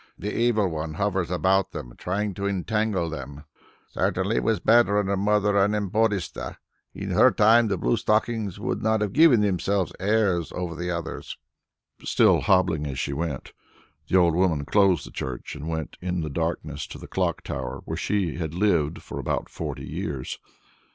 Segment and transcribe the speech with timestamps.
[0.17, 3.43] The Evil One hovers about them trying to entangle them.
[3.91, 6.57] Certainly it was better under Mother Anempodista;
[6.95, 11.37] in her time the blue stockings would not have given themselves airs over the others."
[12.03, 13.53] Still hobbling as she went,
[14.07, 17.81] the old woman closed the church and went in the darkness to the clock tower
[17.85, 20.39] where she had lived for about forty years.